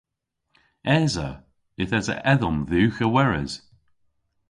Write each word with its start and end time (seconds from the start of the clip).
Esa. 0.97 1.29
Yth 1.81 1.97
esa 1.99 2.15
edhom 2.33 2.57
dhywgh 2.69 3.01
a 3.05 3.07
weres. 3.13 3.51